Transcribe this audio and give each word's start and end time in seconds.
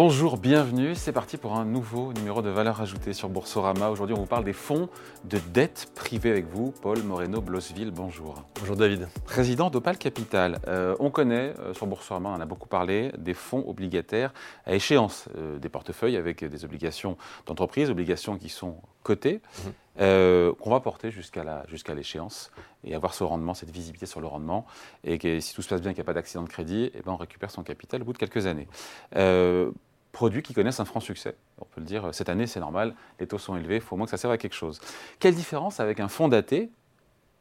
Bonjour, 0.00 0.38
bienvenue. 0.38 0.94
C'est 0.94 1.10
parti 1.10 1.36
pour 1.36 1.56
un 1.56 1.64
nouveau 1.64 2.12
numéro 2.12 2.40
de 2.40 2.50
valeur 2.50 2.80
ajoutée 2.80 3.12
sur 3.12 3.28
Boursorama. 3.28 3.90
Aujourd'hui, 3.90 4.14
on 4.16 4.20
vous 4.20 4.26
parle 4.26 4.44
des 4.44 4.52
fonds 4.52 4.88
de 5.24 5.40
dette 5.52 5.90
privée 5.96 6.30
avec 6.30 6.46
vous. 6.46 6.70
Paul 6.70 7.02
Moreno-Blosville, 7.02 7.90
bonjour. 7.90 8.44
Bonjour 8.60 8.76
David. 8.76 9.08
Président 9.24 9.70
d'Opal 9.70 9.98
Capital. 9.98 10.60
Euh, 10.68 10.94
on 11.00 11.10
connaît 11.10 11.52
euh, 11.58 11.74
sur 11.74 11.88
Boursorama, 11.88 12.28
on 12.28 12.34
en 12.34 12.40
a 12.40 12.46
beaucoup 12.46 12.68
parlé, 12.68 13.10
des 13.18 13.34
fonds 13.34 13.64
obligataires 13.66 14.32
à 14.66 14.76
échéance, 14.76 15.28
euh, 15.36 15.58
des 15.58 15.68
portefeuilles 15.68 16.16
avec 16.16 16.44
des 16.44 16.64
obligations 16.64 17.16
d'entreprise, 17.46 17.90
obligations 17.90 18.38
qui 18.38 18.50
sont 18.50 18.76
cotées, 19.02 19.40
mhm. 19.64 20.54
qu'on 20.60 20.70
va 20.70 20.78
porter 20.78 21.10
jusqu'à 21.10 21.64
jusqu'à 21.66 21.94
l'échéance 21.94 22.52
et 22.84 22.94
avoir 22.94 23.14
ce 23.14 23.24
rendement, 23.24 23.54
cette 23.54 23.70
visibilité 23.70 24.06
sur 24.06 24.20
le 24.20 24.28
rendement. 24.28 24.64
Et 25.02 25.18
que 25.18 25.40
si 25.40 25.54
tout 25.54 25.62
se 25.62 25.68
passe 25.68 25.80
bien, 25.80 25.90
qu'il 25.90 25.98
n'y 25.98 26.06
a 26.06 26.12
pas 26.12 26.14
d'accident 26.14 26.44
de 26.44 26.48
crédit, 26.48 26.92
eh 26.94 27.02
ben 27.02 27.12
on 27.12 27.16
récupère 27.16 27.50
son 27.50 27.64
capital 27.64 28.02
au 28.02 28.04
bout 28.04 28.12
de 28.12 28.18
quelques 28.18 28.46
années 28.46 28.68
produits 30.18 30.42
qui 30.42 30.52
connaissent 30.52 30.80
un 30.80 30.84
franc 30.84 30.98
succès. 30.98 31.36
On 31.60 31.64
peut 31.64 31.80
le 31.80 31.86
dire, 31.86 32.08
cette 32.12 32.28
année, 32.28 32.48
c'est 32.48 32.58
normal, 32.58 32.96
les 33.20 33.28
taux 33.28 33.38
sont 33.38 33.56
élevés, 33.56 33.76
il 33.76 33.80
faut 33.80 33.94
au 33.94 33.98
moins 33.98 34.06
que 34.06 34.10
ça 34.10 34.16
serve 34.16 34.32
à 34.32 34.36
quelque 34.36 34.56
chose. 34.56 34.80
Quelle 35.20 35.36
différence 35.36 35.78
avec 35.78 36.00
un 36.00 36.08
fonds 36.08 36.26
daté 36.26 36.70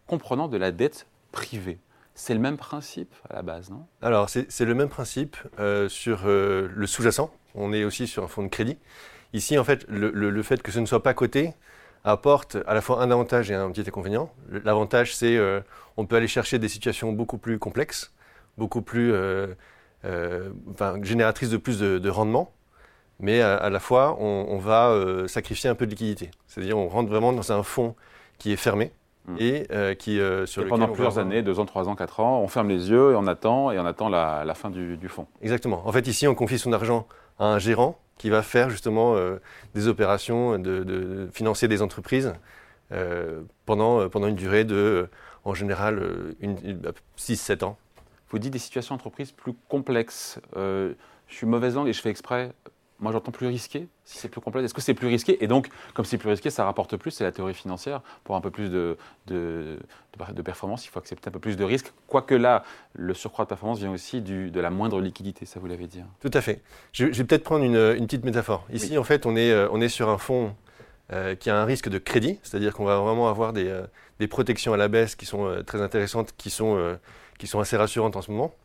comprenant 0.05 0.47
de 0.47 0.57
la 0.57 0.71
dette 0.71 1.07
privée? 1.31 1.79
C'est 2.13 2.35
le 2.35 2.39
même 2.39 2.55
principe 2.55 3.15
à 3.31 3.33
la 3.33 3.41
base, 3.41 3.71
non? 3.71 3.87
Alors, 4.03 4.29
c'est 4.29 4.65
le 4.65 4.75
même 4.75 4.89
principe 4.89 5.37
euh, 5.57 5.89
sur 5.89 6.27
euh, 6.27 6.69
le 6.71 6.85
sous-jacent. 6.85 7.31
On 7.55 7.73
est 7.73 7.83
aussi 7.83 8.05
sur 8.05 8.23
un 8.23 8.27
fonds 8.27 8.43
de 8.43 8.47
crédit. 8.47 8.77
Ici, 9.33 9.57
en 9.57 9.63
fait, 9.63 9.83
le, 9.89 10.43
fait 10.43 10.61
que 10.61 10.71
ce 10.71 10.79
ne 10.79 10.85
soit 10.85 11.01
pas 11.01 11.15
coté 11.15 11.55
apporte 12.03 12.57
à 12.67 12.75
la 12.75 12.81
fois 12.81 13.01
un 13.01 13.09
avantage 13.09 13.49
et 13.49 13.55
un 13.55 13.71
petit 13.71 13.87
inconvénient. 13.87 14.31
L'avantage, 14.51 15.15
c'est 15.15 15.35
euh, 15.35 15.61
on 15.97 16.05
peut 16.05 16.15
aller 16.15 16.27
chercher 16.27 16.59
des 16.59 16.69
situations 16.69 17.11
beaucoup 17.11 17.39
plus 17.39 17.57
complexes, 17.57 18.13
beaucoup 18.55 18.83
plus 18.83 19.11
génératrices 21.01 21.49
de 21.49 21.57
plus 21.57 21.79
de 21.79 22.09
rendement 22.09 22.53
mais 23.19 23.41
à, 23.41 23.69
la 23.69 23.79
fois, 23.79 24.17
on, 24.19 24.57
va 24.57 24.89
euh, 24.89 25.27
sacrifier 25.27 25.69
un 25.69 25.75
peu 25.75 25.85
de 25.85 25.91
liquidité. 25.91 26.29
C'est-à-dire, 26.47 26.77
on 26.77 26.87
rentre 26.87 27.09
vraiment 27.09 27.33
dans 27.33 27.51
un 27.51 27.63
fonds 27.63 27.95
qui 28.37 28.51
est 28.51 28.57
fermé. 28.57 28.91
Mm. 29.25 29.35
Et 29.39 29.67
euh, 29.71 29.93
qui 29.95 30.19
euh, 30.19 30.45
sur 30.45 30.63
et 30.63 30.67
pendant 30.67 30.87
plusieurs 30.87 31.17
années, 31.17 31.41
deux 31.41 31.59
ans, 31.59 31.65
trois 31.65 31.89
ans, 31.89 31.95
quatre 31.95 32.19
ans, 32.19 32.39
on 32.41 32.47
ferme 32.47 32.69
les 32.69 32.89
yeux 32.89 33.11
et 33.11 33.15
on 33.15 33.27
attend 33.27 33.71
et 33.71 33.79
on 33.79 33.85
attend 33.85 34.07
la, 34.07 34.53
fin 34.53 34.69
du, 34.69 35.09
fonds. 35.09 35.27
Exactement. 35.41 35.81
En 35.85 35.91
fait, 35.91 36.07
ici, 36.07 36.27
on 36.27 36.35
confie 36.35 36.59
son 36.59 36.71
argent 36.73 37.07
à 37.39 37.45
un 37.45 37.59
gérant 37.59 37.99
qui 38.17 38.29
va 38.29 38.41
faire 38.41 38.69
justement 38.69 39.15
des 39.75 39.87
opérations 39.87 40.57
de, 40.57 41.27
financer 41.33 41.67
des 41.67 41.81
entreprises 41.81 42.33
pendant, 43.65 44.09
pendant 44.09 44.27
une 44.27 44.35
durée 44.35 44.63
de, 44.63 45.09
en 45.43 45.53
général, 45.53 46.01
6-7 47.17 47.65
ans. 47.65 47.77
Vous 48.29 48.39
dites 48.39 48.53
des 48.53 48.59
situations 48.59 48.95
d'entreprise 48.95 49.31
plus 49.31 49.53
complexes. 49.67 50.39
je 50.55 50.93
suis 51.27 51.45
mauvaise 51.45 51.75
langue 51.75 51.89
et 51.89 51.93
je 51.93 52.01
fais 52.01 52.09
exprès 52.09 52.53
moi 52.99 53.11
j'entends 53.11 53.31
plus 53.31 53.47
risqué, 53.47 53.87
si 54.05 54.17
c'est 54.17 54.29
plus 54.29 54.41
complexe. 54.41 54.65
Est-ce 54.65 54.73
que 54.73 54.81
c'est 54.81 54.93
plus 54.93 55.07
risqué? 55.07 55.43
Et 55.43 55.47
donc, 55.47 55.69
comme 55.93 56.05
c'est 56.05 56.17
plus 56.17 56.29
risqué, 56.29 56.49
ça 56.49 56.65
rapporte 56.65 56.97
plus, 56.97 57.11
c'est 57.11 57.23
la 57.23 57.31
théorie 57.31 57.53
financière. 57.53 58.01
Pour 58.23 58.35
un 58.35 58.41
peu 58.41 58.49
plus 58.49 58.69
de, 58.69 58.97
de, 59.27 59.79
de, 60.33 60.41
performance, 60.41 60.85
il 60.85 60.89
faut 60.89 60.99
accepter 60.99 61.29
un 61.29 61.31
peu 61.31 61.39
plus 61.39 61.57
de 61.57 61.63
risques. 61.63 61.93
Quoique 62.07 62.33
là, 62.33 62.63
le 62.93 63.13
surcroît 63.13 63.45
de 63.45 63.49
performance 63.49 63.79
vient 63.79 63.91
aussi 63.91 64.21
du, 64.21 64.49
de 64.49 64.59
la 64.59 64.71
moindre 64.71 64.99
liquidité, 64.99 65.45
ça 65.45 65.59
vous 65.59 65.67
l'avez 65.67 65.87
dit. 65.87 65.99
Hein. 65.99 66.07
Tout 66.21 66.31
à 66.33 66.41
fait. 66.41 66.61
Je, 66.91 67.05
vais 67.05 67.23
peut-être 67.23 67.43
prendre 67.43 67.63
une, 67.63 67.75
une, 67.75 68.05
petite 68.05 68.25
métaphore. 68.25 68.65
Ici, 68.73 68.97
en 68.97 69.03
fait, 69.03 69.25
on 69.25 69.35
est, 69.35 69.51
euh, 69.51 69.67
on 69.71 69.79
est 69.79 69.89
sur 69.89 70.09
un 70.09 70.17
fonds 70.17 70.55
euh, 71.13 71.35
qui 71.35 71.49
a 71.49 71.61
un 71.61 71.65
risque 71.65 71.89
de 71.89 71.99
crédit, 71.99 72.39
c'est-à-dire 72.41 72.73
qu'on 72.73 72.85
va 72.85 72.97
vraiment 72.97 73.29
avoir 73.29 73.53
des, 73.53 73.67
euh, 73.67 73.83
des, 74.19 74.27
protections 74.27 74.73
à 74.73 74.77
la 74.77 74.87
baisse 74.87 75.15
qui 75.15 75.27
sont 75.27 75.63
très 75.67 75.81
intéressantes, 75.81 76.33
qui 76.35 76.49
sont, 76.49 76.97
qui 77.37 77.45
sont 77.45 77.59
assez 77.59 77.77
rassurantes 77.77 78.15
en 78.15 78.21
ce 78.23 78.31
moment. 78.31 78.55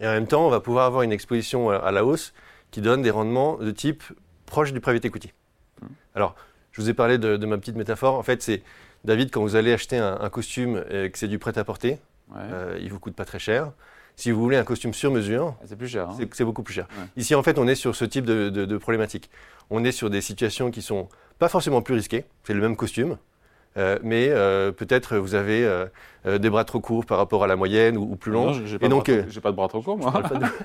Et 0.00 0.06
en 0.06 0.12
même 0.12 0.26
temps, 0.26 0.46
on 0.46 0.50
va 0.50 0.60
pouvoir 0.60 0.84
avoir 0.84 1.02
une 1.02 1.12
exposition 1.12 1.70
à 1.70 1.90
la 1.92 2.04
hausse 2.04 2.34
qui 2.74 2.80
donne 2.80 3.02
des 3.02 3.12
rendements 3.12 3.56
de 3.58 3.70
type 3.70 4.02
proche 4.46 4.72
du 4.72 4.80
private 4.80 5.04
equity. 5.04 5.32
Hmm. 5.80 5.86
Alors, 6.16 6.34
je 6.72 6.82
vous 6.82 6.90
ai 6.90 6.92
parlé 6.92 7.18
de, 7.18 7.46
ma 7.46 7.56
petite 7.56 7.76
métaphore. 7.76 8.18
En 8.18 8.24
fait, 8.24 8.42
c'est 8.42 8.64
David, 9.04 9.30
quand 9.30 9.42
vous 9.42 9.54
allez 9.54 9.72
acheter 9.72 9.96
un, 9.96 10.28
costume 10.28 10.84
et 10.90 11.08
que 11.08 11.16
c'est 11.16 11.28
du 11.28 11.38
prêt-à-porter, 11.38 11.98
euh, 12.34 12.76
il 12.80 12.86
ne 12.86 12.90
vous 12.90 12.98
coûte 12.98 13.14
pas 13.14 13.24
très 13.24 13.38
cher. 13.38 13.70
Si 14.16 14.32
vous 14.32 14.40
voulez 14.40 14.56
un 14.56 14.64
costume 14.64 14.92
sur 14.92 15.12
mesure, 15.12 15.54
ah, 15.60 15.66
c'est 15.66 15.76
plus 15.76 15.86
cher. 15.86 16.08
Hein. 16.08 16.16
C'est 16.32 16.44
beaucoup 16.44 16.64
plus 16.64 16.74
cher. 16.74 16.88
Ici, 17.16 17.36
en 17.36 17.44
fait, 17.44 17.60
on 17.60 17.68
est 17.68 17.76
sur 17.76 17.94
ce 17.94 18.04
type 18.04 18.24
de, 18.24 18.48
de 18.50 18.76
problématique. 18.76 19.30
On 19.70 19.84
est 19.84 19.92
sur 19.92 20.10
des 20.10 20.20
situations 20.20 20.72
qui 20.72 20.82
sont 20.82 21.08
pas 21.38 21.48
forcément 21.48 21.80
plus 21.80 21.94
risquées. 21.94 22.24
C'est 22.42 22.54
le 22.54 22.60
même 22.60 22.74
costume, 22.74 23.18
euh, 23.76 23.98
mais 24.04 24.28
euh, 24.30 24.70
peut-être 24.70 25.16
vous 25.16 25.34
avez 25.34 25.64
euh, 25.64 26.38
des 26.38 26.48
bras 26.48 26.64
trop 26.64 26.78
courts 26.78 27.04
par 27.04 27.18
rapport 27.18 27.42
à 27.42 27.48
la 27.48 27.56
moyenne 27.56 27.96
ou, 27.96 28.14
plus 28.14 28.30
longs. 28.30 28.52
Non, 28.52 28.66
j'ai 28.66 28.78
pas, 28.78 28.88
donc, 28.88 29.10
j'ai 29.28 29.40
pas 29.40 29.50
de 29.50 29.56
bras 29.56 29.66
trop 29.66 29.82
courts, 29.82 29.98
moi. 29.98 30.12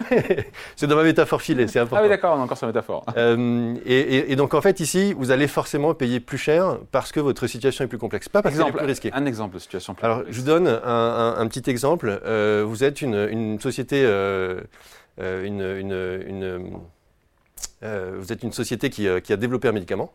c'est 0.75 0.85
dans 0.85 0.95
ma 0.95 1.03
métaphore 1.03 1.41
filée, 1.41 1.67
c'est 1.67 1.79
important. 1.79 1.97
Ah 1.99 2.03
oui, 2.03 2.09
d'accord, 2.09 2.35
on 2.35 2.39
est 2.39 2.43
encore 2.43 2.57
sur 2.57 2.67
la 2.67 2.73
métaphore. 2.73 3.05
Et, 3.85 4.31
et, 4.31 4.35
donc, 4.35 4.53
en 4.53 4.61
fait, 4.61 4.79
ici, 4.79 5.13
vous 5.13 5.31
allez 5.31 5.47
forcément 5.47 5.93
payer 5.95 6.19
plus 6.19 6.37
cher 6.37 6.77
parce 6.91 7.11
que 7.11 7.19
votre 7.19 7.47
situation 7.47 7.83
est 7.83 7.87
plus 7.87 7.97
complexe, 7.97 8.29
pas 8.29 8.43
parce 8.43 8.55
qu'elle 8.55 8.67
est 8.67 8.71
plus 8.71 8.85
risquée. 8.85 9.09
Un 9.13 9.25
exemple 9.25 9.55
de 9.55 9.59
situation 9.59 9.95
plus 9.95 10.05
Alors, 10.05 10.21
je 10.29 10.39
vous 10.39 10.45
donne 10.45 10.67
un, 10.67 11.35
un, 11.37 11.47
petit 11.47 11.67
exemple. 11.69 12.21
vous 12.65 12.83
êtes 12.83 13.01
une, 13.01 13.27
une 13.31 13.59
société, 13.59 14.03
une, 15.17 15.61
une, 15.61 16.79
vous 17.81 18.31
êtes 18.31 18.43
une 18.43 18.53
société 18.53 18.91
qui, 18.91 19.07
qui 19.23 19.33
a 19.33 19.37
développé 19.37 19.67
un 19.67 19.71
médicament 19.73 20.11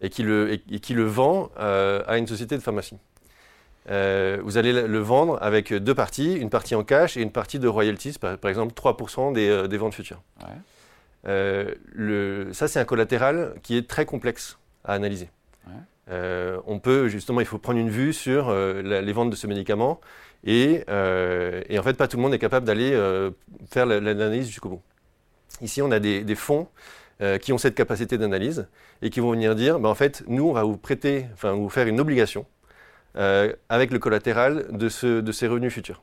et, 0.00 0.10
qui 0.10 0.22
le, 0.22 0.52
et, 0.52 0.80
qui 0.80 0.94
le 0.94 1.04
vend 1.04 1.50
euh, 1.58 2.02
à 2.06 2.18
une 2.18 2.26
société 2.26 2.56
de 2.56 2.62
pharmacie. 2.62 2.96
Euh, 3.90 4.38
vous 4.42 4.56
allez 4.56 4.72
le 4.72 4.98
vendre 4.98 5.38
avec 5.42 5.72
deux 5.72 5.94
parties, 5.94 6.34
une 6.34 6.50
partie 6.50 6.74
en 6.74 6.84
cash 6.84 7.16
et 7.16 7.22
une 7.22 7.30
partie 7.30 7.58
de 7.58 7.68
royalties, 7.68 8.16
par, 8.18 8.32
exemple 8.44 8.72
3% 8.72 9.36
euh, 9.36 9.66
des, 9.66 9.76
ventes 9.76 9.94
futures. 9.94 10.22
le, 11.24 12.48
ça, 12.52 12.68
c'est 12.68 12.80
un 12.80 12.84
collatéral 12.84 13.54
qui 13.62 13.76
est 13.76 13.88
très 13.88 14.06
complexe 14.06 14.58
à 14.84 14.94
analyser. 14.94 15.28
on 16.08 16.78
peut 16.82 17.08
justement, 17.08 17.40
il 17.40 17.46
faut 17.46 17.58
prendre 17.58 17.78
une 17.78 17.90
vue 17.90 18.12
sur 18.12 18.54
les 18.54 19.12
ventes 19.12 19.30
de 19.30 19.36
ce 19.36 19.46
médicament 19.46 20.00
et, 20.44 20.84
et, 21.68 21.78
en 21.78 21.82
fait, 21.82 21.94
pas 21.94 22.08
tout 22.08 22.16
le 22.16 22.22
monde 22.22 22.34
est 22.34 22.38
capable 22.38 22.66
d'aller 22.66 22.98
faire 23.70 23.86
l'analyse 23.86 24.46
jusqu'au 24.46 24.70
bout. 24.70 24.82
Ici, 25.60 25.82
on 25.82 25.90
a 25.90 26.00
des, 26.00 26.24
des 26.24 26.34
fonds 26.34 26.68
euh, 27.20 27.38
qui 27.38 27.52
ont 27.52 27.58
cette 27.58 27.76
capacité 27.76 28.18
d'analyse 28.18 28.66
et 29.00 29.08
qui 29.08 29.20
vont 29.20 29.30
venir 29.30 29.54
dire, 29.54 29.78
ben, 29.78 29.88
en 29.88 29.94
fait, 29.94 30.24
nous, 30.26 30.48
on 30.48 30.52
va 30.52 30.64
vous 30.64 30.76
prêter, 30.76 31.26
enfin, 31.32 31.52
vous 31.52 31.68
faire 31.68 31.86
une 31.86 32.00
obligation 32.00 32.44
euh, 33.16 33.52
avec 33.68 33.92
le 33.92 34.00
collatéral 34.00 34.66
de, 34.76 34.88
ce, 34.88 35.20
de 35.20 35.30
ces 35.30 35.46
revenus 35.46 35.72
futurs. 35.72 36.02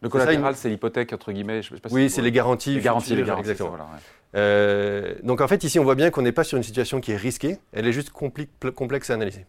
Le 0.00 0.08
collatéral, 0.08 0.54
c'est 0.54 0.68
l'hypothèque, 0.68 1.12
entre 1.12 1.32
guillemets. 1.32 1.62
Je 1.62 1.74
sais 1.74 1.80
pas 1.80 1.88
oui, 1.90 2.08
c'est 2.08 2.22
les 2.22 2.30
garanties. 2.30 2.76
Les 2.76 2.80
garanties, 2.80 3.16
les 3.16 3.24
garanties 3.24 3.50
exactement. 3.50 3.76
Euh, 4.36 5.16
donc 5.24 5.40
en 5.40 5.48
fait, 5.48 5.64
ici, 5.64 5.80
on 5.80 5.84
voit 5.84 5.96
bien 5.96 6.10
qu'on 6.10 6.22
n'est 6.22 6.30
pas 6.30 6.44
sur 6.44 6.56
une 6.56 6.62
situation 6.62 7.00
qui 7.00 7.10
est 7.10 7.16
risquée, 7.16 7.58
elle 7.72 7.88
est 7.88 7.92
juste 7.92 8.10
complexe 8.10 9.10
à 9.10 9.14
analyser. 9.14 9.44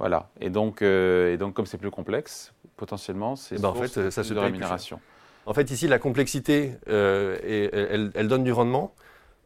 Voilà. 0.00 0.30
Et 0.40 0.50
donc, 0.50 0.82
et 0.82 1.36
donc 1.38 1.54
comme 1.54 1.66
c'est 1.66 1.78
plus 1.78 1.92
complexe, 1.92 2.52
potentiellement, 2.76 3.36
c'est 3.36 3.54
eh 3.54 3.62
ben, 3.62 3.68
en 3.68 3.74
fait, 3.74 4.10
ça 4.10 4.24
se 4.24 4.34
de 4.34 4.38
rémunération. 4.40 4.98
En 5.46 5.54
fait, 5.54 5.70
ici, 5.70 5.86
la 5.86 6.00
complexité, 6.00 6.72
elle, 6.88 8.26
donne 8.28 8.42
du 8.42 8.52
rendement, 8.52 8.94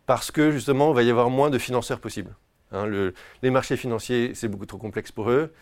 parce 0.06 0.30
que 0.30 0.50
justement, 0.50 0.92
il 0.92 0.94
va 0.94 1.02
y 1.02 1.10
avoir 1.10 1.30
moins 1.30 1.50
de 1.50 1.58
financeurs 1.58 2.00
possibles. 2.00 2.34
Hein, 2.72 2.86
les 3.42 3.50
marchés 3.50 3.76
financiers, 3.76 4.32
c'est 4.34 4.48
beaucoup 4.48 4.66
trop 4.66 4.78
complexe 4.78 5.12
pour 5.12 5.30
eux. 5.30 5.52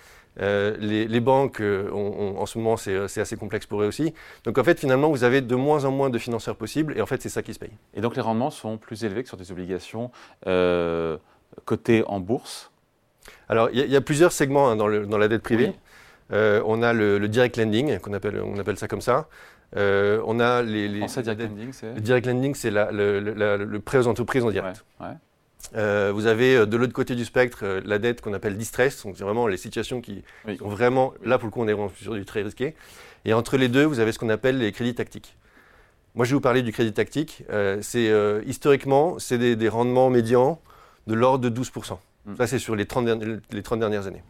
Euh, 0.41 0.77
les, 0.79 1.21
banques, 1.21 1.61
euh, 1.61 1.91
en 1.91 2.47
ce 2.47 2.59
moment, 2.59 2.77
c'est 2.77 3.21
assez 3.21 3.37
complexe 3.37 3.67
pour 3.67 3.83
eux 3.83 3.87
aussi. 3.87 4.15
Donc 4.45 4.59
en 4.59 4.65
fait, 4.65 4.79
finalement, 4.79 5.11
vous 5.11 5.25
avez 5.25 5.41
de 5.41 5.55
moins 5.55 5.85
en 5.85 5.91
moins 5.91 6.11
de 6.11 6.19
financeurs 6.19 6.57
possibles, 6.57 6.97
et 6.97 7.03
en 7.03 7.07
fait, 7.07 7.21
c'est 7.21 7.29
ça 7.29 7.43
qui 7.43 7.53
se 7.53 7.59
paye. 7.59 7.73
Et 7.95 8.01
donc 8.01 8.15
les 8.17 8.23
rendements 8.23 8.51
sont 8.51 8.79
plus 8.79 9.05
élevés 9.05 9.23
que 9.23 9.29
sur 9.29 9.37
des 9.37 9.51
obligations 9.51 10.11
euh, 10.47 11.19
cotées 11.65 12.05
en 12.07 12.21
bourse? 12.21 12.71
Alors, 13.49 13.69
il 13.73 13.79
y, 13.79 13.97
a 13.97 14.01
plusieurs 14.01 14.33
segments 14.33 14.71
hein, 14.71 14.77
dans, 14.77 14.87
la 14.89 15.29
dette 15.29 15.43
privée. 15.43 15.73
on 16.31 16.83
a 16.83 16.93
le, 16.93 17.29
direct 17.29 17.57
lending, 17.57 17.99
qu'on 17.99 18.13
appelle, 18.13 18.41
on 18.41 18.59
appelle 18.59 18.79
ça 18.79 18.89
comme 18.89 19.01
ça. 19.01 19.29
Euh, 19.77 20.21
on 20.27 20.41
a 20.41 20.63
les, 20.63 20.89
direct 20.89 21.41
lending, 21.41 21.73
c'est 21.73 21.95
Le 21.95 22.01
direct 22.01 22.27
lending, 22.27 22.55
c'est 22.55 22.71
le, 22.71 23.79
prêt 23.79 23.99
aux 23.99 24.09
entreprises 24.09 24.45
en 24.45 24.51
direct. 24.51 24.85
Euh, 25.77 26.11
vous 26.13 26.27
avez 26.27 26.57
euh, 26.57 26.67
de 26.67 26.77
l'autre 26.79 26.95
côté 26.95 27.15
du 27.15 27.25
spectre 27.25 27.81
la 27.85 27.99
dette 27.99 28.23
qu'on 28.23 28.33
appelle 28.33 28.57
distress, 28.57 29.05
donc 29.05 29.17
c'est 29.19 29.25
vraiment 29.25 29.47
les 29.47 29.59
situations 29.59 30.01
qui 30.01 30.25
sont 30.59 30.69
vraiment, 30.69 31.13
là 31.23 31.39
pour 31.39 31.47
le 31.47 31.53
coup 31.53 31.61
on 31.61 31.69
est 31.69 32.03
sur 32.03 32.15
du 32.15 32.25
très 32.25 32.43
risqué. 32.43 32.75
Et 33.27 33.35
entre 33.35 33.59
les 33.59 33.69
deux, 33.69 33.85
vous 33.85 34.01
avez 34.01 34.13
ce 34.13 34.19
qu'on 34.19 34.31
appelle 34.31 34.59
les 34.59 34.73
crédits 34.73 34.95
tactiques. 34.95 35.37
Moi 36.15 36.25
je 36.25 36.31
vais 36.31 36.35
vous 36.35 36.41
parler 36.41 36.63
du 36.63 36.73
crédit 36.73 36.93
tactique. 36.93 37.45
c'est 37.83 38.11
historiquement, 38.47 39.19
c'est 39.19 39.39
des, 39.39 39.69
rendements 39.69 40.11
médians 40.11 40.61
de 41.07 41.15
l'ordre 41.15 41.49
de 41.49 41.63
12%. 41.63 41.99
Mm. 42.25 42.37
Ça 42.37 42.47
c'est 42.47 42.59
sur 42.59 42.75
les 42.75 42.87
30, 42.87 43.09
les 43.53 43.63
30 43.63 43.79
dernières 43.79 44.07
années. 44.07 44.23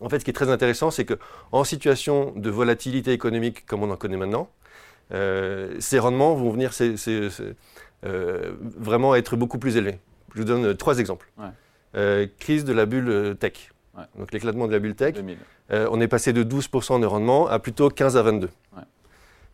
En 0.00 0.08
fait, 0.08 0.20
ce 0.20 0.24
qui 0.24 0.30
est 0.30 0.34
très 0.34 0.50
intéressant, 0.50 0.90
c'est 0.90 1.04
qu'en 1.04 1.64
situation 1.64 2.32
de 2.36 2.50
volatilité 2.50 3.12
économique 3.12 3.66
comme 3.66 3.82
on 3.82 3.90
en 3.90 3.96
connaît 3.96 4.16
maintenant, 4.16 4.50
euh, 5.12 5.76
ces 5.78 5.98
rendements 5.98 6.34
vont 6.34 6.50
venir 6.50 6.72
euh, 6.80 8.52
vraiment 8.60 9.14
être 9.14 9.36
beaucoup 9.36 9.58
plus 9.58 9.76
élevés. 9.76 9.98
Je 10.34 10.40
vous 10.40 10.44
donne 10.44 10.76
trois 10.76 10.98
exemples. 10.98 11.30
Euh, 11.94 12.26
crise 12.38 12.64
de 12.64 12.72
la 12.72 12.86
bulle 12.86 13.36
tech. 13.38 13.72
Donc 14.18 14.32
l'éclatement 14.32 14.66
de 14.66 14.72
la 14.72 14.78
bulle 14.78 14.94
tech. 14.94 15.16
on 15.70 16.00
est 16.00 16.08
passé 16.08 16.32
de 16.32 16.44
12% 16.44 17.00
de 17.00 17.06
rendement 17.06 17.46
à 17.48 17.58
plutôt 17.58 17.88
15 17.88 18.16
à 18.16 18.22
22. 18.22 18.50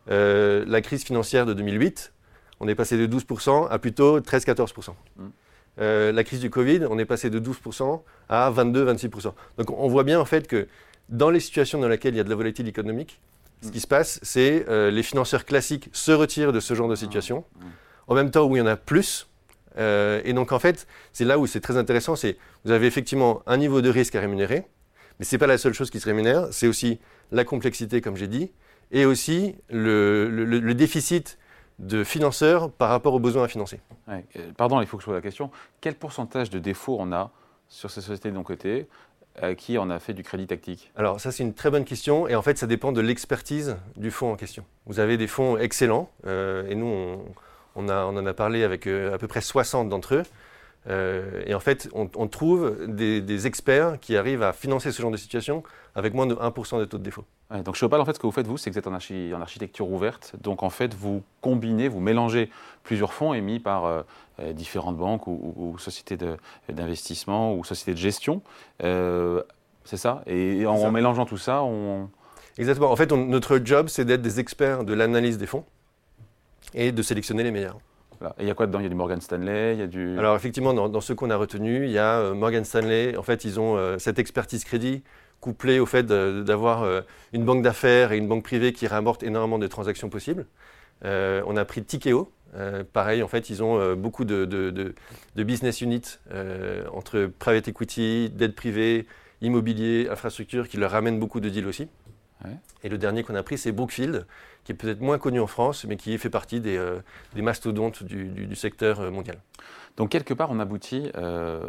la 0.09 0.81
crise 0.81 1.05
financière 1.05 1.47
de 1.47 1.55
2008, 1.55 2.13
on 2.61 2.69
est 2.69 2.75
passé 2.75 2.97
de 2.97 3.07
12% 3.07 3.69
à 3.71 3.79
plutôt 3.79 4.21
13-14%. 4.21 4.91
Mmh. 5.17 5.27
Euh, 5.81 6.13
la 6.13 6.25
crise 6.25 6.41
du 6.41 6.51
Covid, 6.51 6.87
on 6.91 6.99
est 6.99 7.05
passé 7.05 7.31
de 7.31 7.41
12% 7.41 8.03
à 8.29 8.51
22-26%. 8.51 9.33
Donc 9.59 9.71
on 9.71 9.89
voit 9.89 10.05
bien 10.05 10.21
en 10.21 10.25
fait 10.25 10.47
que 10.47 10.69
dans 11.09 11.31
les 11.31 11.41
situations 11.41 11.81
dans 11.81 11.89
lesquelles 11.89 12.15
il 12.15 12.19
y 12.19 12.21
a 12.21 12.25
de 12.25 12.31
la 12.31 12.37
volatilité 12.37 12.69
économique, 12.71 13.21
ce 13.63 13.71
qui 13.71 13.81
se 13.81 13.87
passe, 13.87 14.19
c'est 14.23 14.67
euh, 14.69 14.91
les 14.91 15.03
financeurs 15.03 15.45
classiques 15.45 15.89
se 15.93 16.13
retirent 16.13 16.53
de 16.53 16.61
ce 16.61 16.75
genre 16.75 16.89
de 16.89 16.97
situation, 16.97 17.45
en 18.09 18.15
même 18.15 18.31
temps 18.31 18.45
où 18.45 18.57
il 18.57 18.59
y 18.59 18.63
en 18.63 18.67
a 18.67 18.77
plus. 18.77 19.29
Euh, 19.79 20.21
et 20.25 20.33
donc 20.33 20.53
en 20.53 20.59
fait, 20.59 20.87
c'est 21.13 21.25
là 21.25 21.39
où 21.39 21.47
c'est 21.47 21.61
très 21.61 21.77
intéressant, 21.77 22.17
c'est 22.17 22.37
vous 22.65 22.73
avez 22.73 22.87
effectivement 22.87 23.43
un 23.47 23.57
niveau 23.57 23.81
de 23.81 23.89
risque 23.89 24.15
à 24.17 24.21
rémunérer, 24.21 24.67
mais 25.19 25.25
ce 25.25 25.35
n'est 25.35 25.39
pas 25.39 25.47
la 25.47 25.59
seule 25.59 25.73
chose 25.73 25.91
qui 25.91 26.01
se 26.01 26.07
rémunère, 26.07 26.49
c'est 26.51 26.67
aussi 26.67 26.99
la 27.31 27.45
complexité, 27.45 28.01
comme 28.01 28.17
j'ai 28.17 28.27
dit, 28.27 28.51
et 28.91 29.07
aussi 29.07 29.55
le 29.71 30.73
déficit 30.75 31.39
de 31.83 32.05
financeurs 32.05 32.71
par 32.71 32.89
rapport 32.89 33.13
aux 33.13 33.21
besoins 33.21 33.45
à 33.45 33.49
financer. 33.49 33.81
Euh, 34.09 34.21
pardon, 34.57 34.81
il 34.81 34.87
faut 34.87 34.97
que 34.97 35.03
je 35.03 35.07
pose 35.07 35.15
la 35.15 35.21
question. 35.21 35.51
Quel 35.81 35.95
pourcentage 35.95 36.49
de 36.49 36.59
défauts 36.59 36.97
on 36.99 37.13
a 37.13 37.31
sur 37.69 37.91
ces 37.91 38.01
sociétés 38.01 38.31
de 38.31 38.35
non 38.35 38.45
côté 38.45 38.87
à 39.41 39.55
qui 39.55 39.79
on 39.79 39.91
a 39.91 39.99
fait 39.99 40.15
du 40.15 40.23
crédit 40.23 40.47
tactique? 40.47 40.93
Alors 40.95 41.21
ça 41.21 41.33
c'est 41.33 41.43
une 41.43 41.55
très 41.55 41.71
bonne 41.71 41.85
question 41.85 42.29
et 42.29 42.37
en 42.37 42.43
fait 42.43 42.57
ça 42.57 42.67
dépend 42.67 42.93
de 42.93 43.01
l'expertise 43.01 43.77
du 43.97 44.11
fonds 44.11 44.33
en 44.33 44.37
question. 44.37 44.65
Vous 44.87 45.01
avez 45.01 45.17
des 45.17 45.27
fonds 45.27 45.59
excellents 45.59 46.11
euh, 46.27 46.69
et 46.69 46.75
nous 46.75 47.19
on, 47.75 47.89
en 47.89 48.27
a 48.27 48.35
parlé 48.35 48.63
avec 48.63 48.87
euh, 48.87 49.15
à 49.15 49.19
peu 49.19 49.27
près 49.27 49.41
60 49.41 49.89
d'entre 49.89 50.15
eux. 50.15 50.23
Et 50.89 51.55
en 51.55 51.61
fait, 51.61 51.89
on, 51.95 52.29
trouve 52.29 52.87
des, 52.89 53.21
des, 53.21 53.47
experts 53.47 54.01
qui 54.01 54.17
arrivent 54.17 54.43
à 54.43 54.53
financer 54.53 54.91
ce 54.91 55.01
genre 55.01 55.13
de 55.13 55.17
situation 55.17 55.63
avec 55.95 56.15
moins 56.15 56.27
de 56.27 56.35
1% 56.35 56.79
de 56.79 56.85
taux 56.85 56.99
de 56.99 57.03
défaut. 57.03 57.25
donc 57.65 57.75
chez 57.75 57.85
Opal, 57.87 58.01
en 58.01 58.05
fait, 58.05 58.15
ce 58.15 58.19
que 58.19 58.27
vous 58.27 58.33
faites, 58.33 58.47
vous, 58.47 58.57
c'est 58.57 58.71
que 58.71 58.75
vous 58.75 58.79
êtes 58.79 58.87
en, 58.87 59.41
architecture 59.41 59.91
ouverte. 59.91 60.35
Donc 60.41 60.63
en 60.63 60.71
fait, 60.71 60.95
vous 60.95 61.23
combinez, 61.41 61.89
vous 61.89 62.01
mélangez 62.01 62.51
plusieurs 62.83 63.13
fonds 63.13 63.35
émis 63.35 63.59
par 63.59 63.85
euh, 63.85 64.03
euh, 64.41 64.53
différentes 64.53 64.97
banques 64.97 65.27
ou, 65.27 65.77
sociétés 65.79 66.17
d'investissement 66.69 67.55
ou 67.55 67.65
sociétés 67.65 67.93
de 67.93 67.99
gestion. 67.99 68.43
Euh, 68.83 69.43
c'est 69.85 69.97
ça? 69.97 70.23
Et 70.27 70.65
en, 70.67 70.91
mélangeant 70.91 71.27
tout 71.27 71.39
ça, 71.39 71.63
on... 71.63 72.09
Exactement. 72.59 72.91
En 72.91 72.97
fait, 72.97 73.11
notre 73.13 73.61
job, 73.65 73.89
c'est 73.89 74.05
d'être 74.05 74.23
des 74.23 74.41
experts 74.41 74.85
de 74.85 74.93
l'analyse 74.95 75.39
des 75.39 75.47
fonds 75.47 75.65
et 76.75 76.93
de 76.93 77.03
sélectionner 77.03 77.43
les 77.43 77.51
meilleurs. 77.51 77.79
Et 78.39 78.43
il 78.43 78.49
y 78.49 78.51
a 78.51 78.55
quoi 78.55 78.67
dedans? 78.67 78.81
Il 78.81 78.85
y 78.85 78.87
a 78.87 78.89
du 78.89 78.95
Morgan 78.95 79.21
Stanley, 79.21 79.75
il 79.75 79.81
y 79.81 80.17
a. 80.17 80.19
Alors 80.19 80.37
effectivement, 80.37 80.75
dans, 80.75 81.01
ce 81.01 81.13
qu'on 81.13 81.31
a 81.31 81.37
retenu, 81.37 81.85
il 81.87 81.93
y 81.93 81.99
a 81.99 82.33
Morgan 82.35 82.65
Stanley. 82.65 83.17
En 83.17 83.23
fait, 83.23 83.45
ils 83.45 83.61
ont 83.61 83.99
cette 83.99 84.19
expertise 84.19 84.65
crédit 84.65 85.03
couplé 85.43 85.81
au 85.81 85.87
fait 85.87 86.07
d'avoir 86.07 86.85
euh, 86.85 87.03
une 87.35 87.45
banque 87.45 87.63
d'affaires 87.63 88.13
et 88.13 88.17
une 88.17 88.29
banque 88.29 88.45
privée 88.45 88.73
qui 88.73 88.87
ramorte 88.87 89.23
énormément 89.25 89.59
de 89.59 89.67
transactions 89.67 90.09
possibles. 90.09 90.47
Euh, 91.05 91.43
on 91.47 91.57
a 91.57 91.65
pris 91.67 91.83
Tikeo. 91.83 92.33
Euh, 92.55 92.85
pareil, 92.91 93.23
en 93.23 93.29
fait, 93.29 93.51
ils 93.51 93.63
ont 93.63 93.95
beaucoup 93.97 94.25
de, 94.25 94.45
de 94.45 95.43
business 95.43 95.81
units 95.81 96.19
entre 96.95 97.27
private 97.39 97.69
equity, 97.69 98.31
dette 98.31 98.55
privée, 98.55 99.07
immobilier, 99.41 100.09
infrastructure, 100.11 100.69
qui 100.69 100.77
leur 100.77 100.93
ramènent 100.93 101.19
beaucoup 101.19 101.41
de 101.41 101.49
deals 101.49 101.67
aussi. 101.67 101.89
Et 102.85 102.89
le 102.89 102.99
dernier 102.99 103.23
qu'on 103.23 103.35
a 103.35 103.43
pris, 103.43 103.59
c'est 103.59 103.73
Brookfield, 103.73 104.27
qui 104.65 104.73
est 104.73 104.75
peut-être 104.75 105.01
moins 105.01 105.19
connu 105.19 105.41
en 105.41 105.47
France, 105.47 105.85
mais 105.85 105.97
qui 105.97 106.17
fait 106.19 106.31
partie 106.31 106.61
des, 106.61 106.79
mastodontes 107.37 108.03
du, 108.03 108.55
secteur 108.55 109.11
mondial. 109.11 109.39
Donc 109.97 110.11
quelque 110.11 110.35
part, 110.35 110.51
on 110.51 110.59
aboutit, 110.59 111.11
euh, 111.17 111.61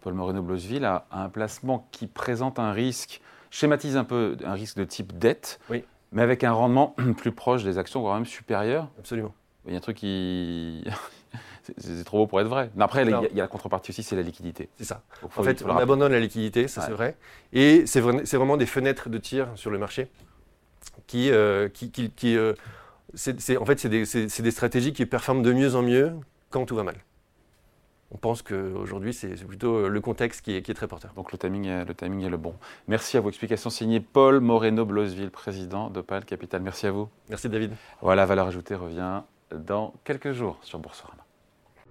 Paul 0.00 0.14
Moreno-Blosville, 0.14 0.84
à, 0.84 1.06
un 1.10 1.28
placement 1.28 1.88
qui 1.90 2.06
présente 2.06 2.58
un 2.58 2.72
risque, 2.72 3.20
schématise 3.50 3.96
un 3.96 4.04
peu 4.04 4.36
un 4.44 4.52
risque 4.52 4.76
de 4.76 4.84
type 4.84 5.18
dette, 5.18 5.58
mais 6.12 6.22
avec 6.22 6.44
un 6.44 6.52
rendement 6.52 6.94
plus 7.16 7.32
proche 7.32 7.64
des 7.64 7.78
actions, 7.78 8.00
voire 8.00 8.14
même 8.14 8.26
supérieur. 8.26 8.88
Absolument. 8.98 9.34
Il 9.66 9.72
y 9.72 9.74
a 9.74 9.78
un 9.78 9.80
truc 9.80 9.96
qui... 9.96 10.84
c'est 11.78 12.04
trop 12.04 12.18
beau 12.18 12.26
pour 12.26 12.40
être 12.40 12.48
vrai. 12.48 12.70
Mais 12.74 12.84
après, 12.84 13.04
il 13.04 13.10
y, 13.10 13.14
a, 13.14 13.28
la 13.34 13.46
contrepartie 13.46 13.90
aussi, 13.90 14.02
c'est 14.02 14.16
la 14.16 14.22
liquidité. 14.22 14.68
C'est 14.76 14.84
ça. 14.84 15.02
en 15.22 15.42
fait, 15.42 15.64
on 15.66 15.76
abandonne 15.76 16.12
la 16.12 16.20
liquidité, 16.20 16.68
ça 16.68 16.82
c'est 16.82 16.92
vrai. 16.92 17.16
Et 17.52 17.86
c'est 17.86 18.00
vraiment 18.00 18.56
des 18.56 18.66
fenêtres 18.66 19.08
de 19.08 19.18
tir 19.18 19.48
sur 19.54 19.70
le 19.70 19.78
marché 19.78 20.08
qui, 21.06 21.30
euh, 21.30 21.68
qui, 21.68 21.90
qui, 21.90 22.36
euh, 22.36 22.54
en 23.58 23.64
fait, 23.64 23.78
c'est 23.78 23.88
des, 23.88 24.04
des, 24.04 24.50
stratégies 24.50 24.92
qui 24.92 25.06
performent 25.06 25.42
de 25.42 25.52
mieux 25.52 25.74
en 25.74 25.82
mieux 25.82 26.12
quand 26.50 26.66
tout 26.66 26.76
va 26.76 26.82
mal 26.82 26.96
on 28.12 28.18
pense 28.18 28.42
qu'aujourd'hui, 28.42 29.14
c'est 29.14 29.34
plutôt 29.46 29.88
le 29.88 30.00
contexte 30.00 30.42
qui 30.42 30.54
est, 30.54 30.74
très 30.74 30.86
porteur. 30.86 31.12
Donc 31.14 31.32
le 31.32 31.38
timing, 31.38 31.66
est, 31.66 31.84
le 31.84 31.94
timing 31.94 32.24
est 32.24 32.28
le 32.28 32.36
bon. 32.36 32.54
Merci 32.86 33.16
à 33.16 33.20
vos 33.20 33.28
explications 33.28 33.70
signées 33.70 34.00
Paul 34.00 34.40
Moreno-Blosville, 34.40 35.30
président 35.30 35.88
d'Opal 35.88 36.24
Capital. 36.24 36.60
Merci 36.60 36.86
à 36.86 36.90
vous. 36.90 37.08
Merci 37.30 37.48
David. 37.48 37.72
Voilà, 38.02 38.26
Valeur 38.26 38.48
Ajoutée 38.48 38.74
revient 38.74 39.22
dans 39.54 39.94
quelques 40.04 40.32
jours 40.32 40.58
sur 40.62 40.78
Boursorama. 40.78 41.21